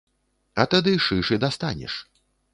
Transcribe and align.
А 0.63 0.65
тады 0.71 0.95
шыш 1.05 1.31
і 1.39 1.39
дастанеш. 1.45 2.01